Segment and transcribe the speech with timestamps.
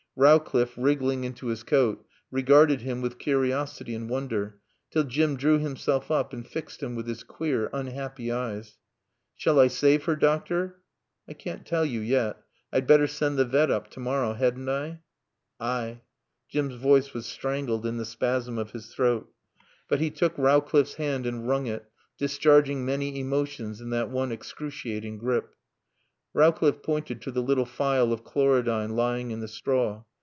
[0.17, 6.11] Rowcliffe, wriggling into his coat, regarded him with curiosity and wonder, till Jim drew himself
[6.11, 8.77] up and fixed him with his queer, unhappy eyes.
[9.37, 10.81] "Shall I save her, doctor?"
[11.29, 12.37] "I can't tell you yet.
[12.73, 14.99] I'd better send the vet up tomorrow hadn't I?"
[15.61, 16.01] "Ay"
[16.49, 19.31] Jim's voice was strangled in the spasm of his throat.
[19.87, 25.19] But he took Rowcliffe's hand and wrung it, discharging many emotions in that one excruciating
[25.19, 25.55] grip.
[26.33, 30.03] Rowcliffe pointed to the little phial of chlorodyne lying in the straw.